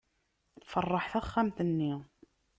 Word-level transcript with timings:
Feṛṛeḥ 0.71 1.05
taxxamt-nni. 1.11 1.93